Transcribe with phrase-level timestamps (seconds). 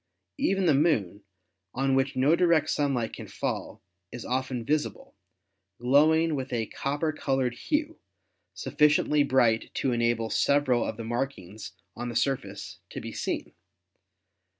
[0.39, 1.21] Even the Moon,
[1.75, 5.15] cm which no direct sunlight can fall, is often visible,
[5.77, 7.99] glowing with a copper colored hue,
[8.55, 13.53] sufficiently bright to enable several of the markings on the surface to be seen.